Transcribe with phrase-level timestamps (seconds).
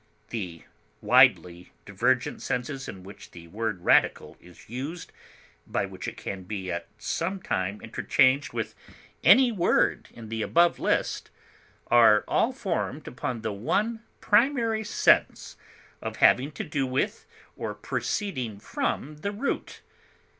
[0.31, 0.63] The
[0.99, 5.11] widely divergent senses in which the word radical is used,
[5.67, 8.73] by which it can be at some time interchanged with
[9.23, 11.29] any word in the above list,
[11.85, 15.55] are all formed upon the one primary sense
[16.01, 19.91] of having to do with or proceeding from the root (L.